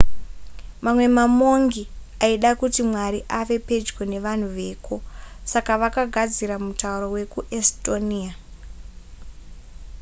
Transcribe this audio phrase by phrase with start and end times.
[0.85, 1.83] mamwe mamongi
[2.25, 4.95] aida kuti mwari ave pedyo nevanhu veko
[5.51, 8.31] saka vakagadzira mutauro wekuestonia